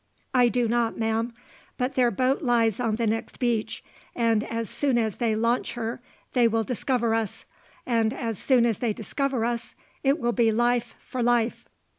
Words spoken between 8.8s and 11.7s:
discover us it will be life for life."